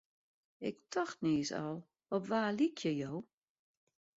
Ik 0.69 0.77
tocht 0.93 1.17
niis 1.25 1.51
al, 1.63 1.75
op 2.15 2.23
wa 2.31 2.41
lykje 2.59 2.91
jo? 3.01 3.11